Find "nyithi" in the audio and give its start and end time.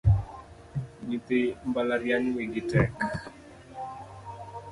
1.07-1.39